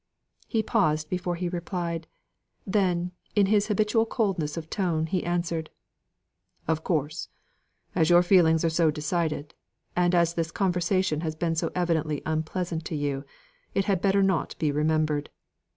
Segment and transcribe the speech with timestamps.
[0.47, 2.07] He paused before he replied.
[2.65, 5.69] Then, in his habitual coldness of tone, he answered:
[6.67, 7.29] "Of course,
[7.93, 9.53] as your feelings are so decided,
[9.95, 13.25] and as this conversation has been so evidently unpleasant to you,
[13.75, 15.29] it had better not be remembered.